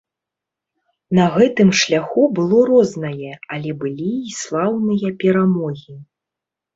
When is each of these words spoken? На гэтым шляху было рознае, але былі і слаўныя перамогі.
На 1.17 1.25
гэтым 1.33 1.69
шляху 1.81 2.23
было 2.39 2.61
рознае, 2.69 3.33
але 3.57 3.71
былі 3.83 4.07
і 4.31 4.33
слаўныя 4.39 5.07
перамогі. 5.25 5.95